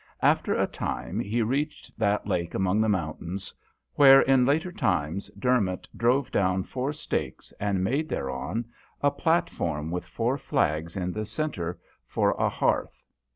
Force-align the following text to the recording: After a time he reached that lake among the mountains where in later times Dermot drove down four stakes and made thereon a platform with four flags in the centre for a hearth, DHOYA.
After 0.23 0.55
a 0.55 0.65
time 0.65 1.19
he 1.19 1.43
reached 1.43 1.95
that 1.99 2.25
lake 2.25 2.55
among 2.55 2.81
the 2.81 2.89
mountains 2.89 3.53
where 3.93 4.21
in 4.21 4.47
later 4.47 4.71
times 4.71 5.29
Dermot 5.37 5.87
drove 5.95 6.31
down 6.31 6.63
four 6.63 6.91
stakes 6.91 7.53
and 7.59 7.83
made 7.83 8.09
thereon 8.09 8.65
a 9.03 9.11
platform 9.11 9.91
with 9.91 10.05
four 10.07 10.39
flags 10.39 10.97
in 10.97 11.11
the 11.11 11.27
centre 11.27 11.77
for 12.07 12.31
a 12.31 12.49
hearth, 12.49 13.03
DHOYA. 13.07 13.29